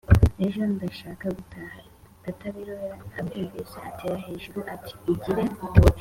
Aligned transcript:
ejo 0.45 0.61
ndashaka 0.73 1.25
gutaha.” 1.37 1.79
Katabirora 2.23 2.93
abyumvise 3.19 3.75
atera 3.89 4.17
hejuru 4.27 4.59
ati: 4.73 4.93
“Ugire 5.11 5.43